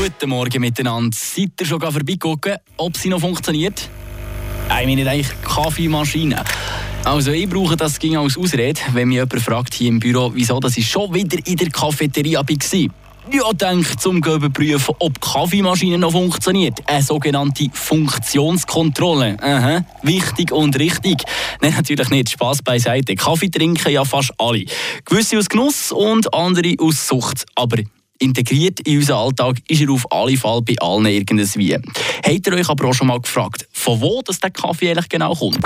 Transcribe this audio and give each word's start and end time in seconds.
Guten 0.00 0.30
Morgen 0.30 0.60
miteinander. 0.60 1.16
Seid 1.18 1.60
ihr 1.60 1.66
schon 1.66 1.80
vorbeigeguckt, 1.80 2.60
ob 2.76 2.96
sie 2.96 3.08
noch 3.08 3.18
funktioniert? 3.18 3.90
Ich 4.68 4.86
meine 4.86 5.10
eigentlich 5.10 5.42
Kaffeemaschine. 5.42 6.44
Also 7.02 7.32
ich 7.32 7.48
brauche 7.48 7.76
das 7.76 7.98
ging 7.98 8.16
als 8.16 8.38
Ausrede, 8.38 8.80
wenn 8.92 9.08
mich 9.08 9.16
jemand 9.16 9.42
fragt 9.42 9.74
hier 9.74 9.88
im 9.88 9.98
Büro, 9.98 10.30
wieso 10.32 10.60
dass 10.60 10.76
ich 10.76 10.88
schon 10.88 11.12
wieder 11.12 11.44
in 11.44 11.56
der 11.56 11.70
Cafeteria 11.70 12.42
war. 12.48 12.88
Ja, 13.32 13.52
denkt 13.52 14.00
zum 14.00 14.18
überprüfen, 14.18 14.94
ob 15.00 15.14
die 15.14 15.28
Kaffeemaschine 15.32 15.98
noch 15.98 16.12
funktioniert. 16.12 16.78
Eine 16.86 17.02
sogenannte 17.02 17.66
Funktionskontrolle. 17.72 19.36
Aha, 19.42 19.84
wichtig 20.02 20.52
und 20.52 20.78
richtig. 20.78 21.24
Nein, 21.60 21.74
natürlich 21.76 22.08
nicht. 22.10 22.30
Spaß 22.30 22.62
beiseite. 22.62 23.16
Kaffee 23.16 23.50
trinken 23.50 23.90
ja 23.90 24.04
fast 24.04 24.32
alle. 24.38 24.64
Gewisse 25.04 25.38
aus 25.38 25.48
Genuss 25.48 25.90
und 25.90 26.32
andere 26.32 26.76
aus 26.78 27.08
Sucht. 27.08 27.46
Aber 27.56 27.78
integriert 28.18 28.80
in 28.80 28.98
unseren 28.98 29.16
Alltag 29.16 29.56
ist 29.68 29.80
er 29.80 29.90
auf 29.90 30.10
alle 30.10 30.36
Fall 30.36 30.62
bei 30.62 30.76
allen 30.80 31.06
irgendwie. 31.06 31.74
Habt 31.74 32.46
ihr 32.46 32.52
euch 32.52 32.68
aber 32.68 32.88
auch 32.88 32.94
schon 32.94 33.08
mal 33.08 33.20
gefragt, 33.20 33.68
von 33.72 34.00
wo 34.00 34.22
das 34.24 34.40
der 34.40 34.50
Kaffee 34.50 34.90
eigentlich 34.90 35.08
genau 35.08 35.34
kommt? 35.34 35.58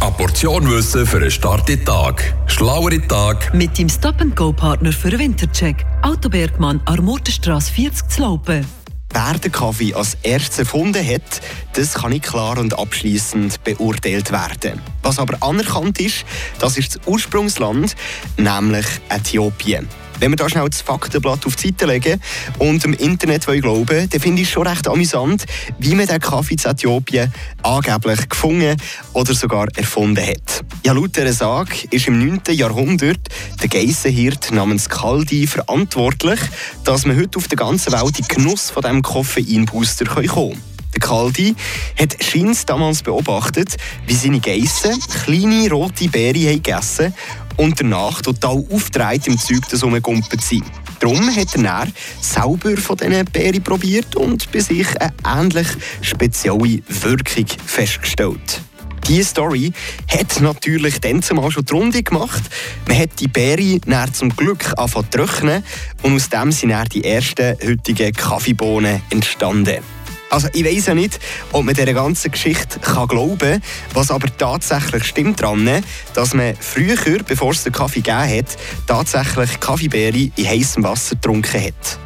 Eine 0.00 0.12
Portion 0.12 0.70
Wissen 0.70 1.06
für 1.06 1.18
einen 1.18 1.30
starken 1.30 1.84
Tag. 1.84 2.34
Schlauere 2.46 3.00
Tag. 3.06 3.54
Mit 3.54 3.78
dem 3.78 3.88
Stop-and-Go-Partner 3.88 4.92
für 4.92 5.10
den 5.10 5.20
Wintercheck. 5.20 5.84
Autobergmann, 6.02 6.80
Armortenstrasse 6.84 7.72
40 7.72 8.08
zu 8.08 8.22
Laupen. 8.22 8.66
Wer 9.12 9.38
den 9.38 9.52
Kaffee 9.52 9.94
als 9.94 10.18
erstes 10.22 10.58
erfunden 10.58 11.06
hat, 11.06 11.40
das 11.72 11.94
kann 11.94 12.10
nicht 12.10 12.24
klar 12.24 12.58
und 12.58 12.78
abschließend 12.78 13.64
beurteilt 13.64 14.30
werden. 14.30 14.82
Was 15.02 15.18
aber 15.18 15.42
anerkannt 15.42 16.00
ist, 16.00 16.26
das 16.58 16.76
ist 16.76 16.96
das 16.96 17.06
Ursprungsland, 17.06 17.96
nämlich 18.36 18.86
Äthiopien. 19.08 19.88
Wenn 20.18 20.30
wir 20.30 20.36
da 20.36 20.48
schnell 20.48 20.68
das 20.68 20.80
Faktenblatt 20.80 21.44
auf 21.46 21.56
die 21.56 21.68
Seite 21.68 21.86
legen 21.86 22.20
und 22.58 22.84
im 22.84 22.94
Internet 22.94 23.46
glauben 23.46 24.08
dann 24.08 24.20
finde 24.20 24.42
ich 24.42 24.48
es 24.48 24.52
schon 24.52 24.66
recht 24.66 24.88
amüsant, 24.88 25.44
wie 25.78 25.94
man 25.94 26.06
den 26.06 26.20
Kaffee 26.20 26.54
in 26.54 26.70
Äthiopien 26.70 27.32
angeblich 27.62 28.28
gefunden 28.28 28.76
oder 29.12 29.34
sogar 29.34 29.68
erfunden 29.76 30.26
hat. 30.26 30.64
Ja, 30.84 30.92
laut 30.92 31.16
dieser 31.16 31.32
Sage 31.32 31.86
ist 31.90 32.08
im 32.08 32.26
9. 32.26 32.40
Jahrhundert 32.52 33.28
der 33.60 33.68
Geissenhirt 33.68 34.52
namens 34.52 34.88
Kaldi 34.88 35.46
verantwortlich, 35.46 36.40
dass 36.84 37.04
man 37.04 37.18
heute 37.18 37.38
auf 37.38 37.48
der 37.48 37.58
ganzen 37.58 37.92
Welt 37.92 38.18
in 38.18 38.28
Genuss 38.28 38.70
von 38.70 38.82
diesem 38.82 39.02
Koffeinbooster 39.02 40.06
kommen 40.06 40.28
kann. 40.28 40.75
Kaldi 41.06 41.54
hat 42.00 42.16
Schins 42.20 42.66
damals 42.66 43.00
beobachtet, 43.00 43.76
wie 44.08 44.14
seine 44.14 44.40
Geissen 44.40 44.98
kleine 45.24 45.70
rote 45.70 46.08
Beeren 46.08 46.42
gegessen 46.42 47.14
und 47.56 47.78
danach 47.78 48.22
total 48.22 48.64
aufgedreht 48.72 49.28
im 49.28 49.38
Zeug 49.38 49.62
das 49.70 49.84
rumgumpelt 49.84 50.42
sind. 50.42 50.64
Darum 50.98 51.30
hat 51.30 51.54
er 51.54 51.62
dann 51.62 51.92
selber 52.20 52.76
von 52.76 52.96
diesen 52.96 53.24
Beeren 53.26 53.62
probiert 53.62 54.16
und 54.16 54.50
bei 54.50 54.58
sich 54.58 54.88
eine 55.00 55.12
ähnlich 55.24 55.68
spezielle 56.00 56.82
Wirkung 56.88 57.46
festgestellt. 57.64 58.60
Diese 59.06 59.28
Story 59.28 59.72
hat 60.08 60.40
natürlich 60.40 60.98
dann 60.98 61.22
zumal 61.22 61.52
schon 61.52 61.66
die 61.66 61.72
Runde 61.72 62.02
gemacht. 62.02 62.42
Man 62.88 62.98
hat 62.98 63.20
die 63.20 63.28
Beere 63.28 63.78
zum 64.12 64.30
Glück 64.34 64.72
angefangen 64.76 65.06
zu 65.12 65.18
trocknen 65.18 65.64
und 66.02 66.16
aus 66.16 66.28
dem 66.30 66.50
sind 66.50 66.70
dann 66.70 66.88
die 66.88 67.04
ersten 67.04 67.56
heutigen 67.64 68.12
Kaffeebohnen 68.12 69.02
entstanden. 69.10 69.84
Also 70.30 70.48
ich 70.52 70.64
weiß 70.64 70.86
ja 70.86 70.94
nicht, 70.94 71.18
ob 71.52 71.64
man 71.64 71.74
dieser 71.74 71.92
ganzen 71.92 72.30
Geschichte 72.30 72.80
kann 72.80 73.06
glauben 73.06 73.38
kann, 73.38 73.62
was 73.94 74.10
aber 74.10 74.28
tatsächlich 74.36 75.04
stimmt 75.04 75.40
daran, 75.42 75.84
dass 76.14 76.34
man 76.34 76.54
früher, 76.58 77.22
bevor 77.26 77.52
es 77.52 77.62
den 77.62 77.72
Kaffee 77.72 78.00
gegeben 78.00 78.38
hat, 78.38 78.56
tatsächlich 78.86 79.60
Kaffeebeere 79.60 80.30
in 80.34 80.48
heißem 80.48 80.82
Wasser 80.82 81.14
getrunken 81.14 81.62
hat. 81.62 81.98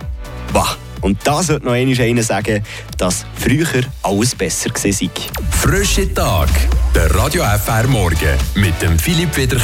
Wow. 0.52 0.76
Und 1.00 1.18
da 1.24 1.42
sollte 1.42 1.64
noch 1.64 1.72
einer 1.72 2.22
sagen, 2.22 2.62
dass 2.98 3.24
früher 3.34 3.84
alles 4.02 4.34
besser 4.34 4.68
war. 4.68 5.10
Frische 5.50 6.12
Tag, 6.12 6.50
der 6.94 7.14
Radio 7.14 7.42
FR 7.42 7.86
Morgen 7.86 8.36
mit 8.54 8.80
dem 8.82 8.98
Philipp 8.98 9.34
Wiederkehr 9.36 9.60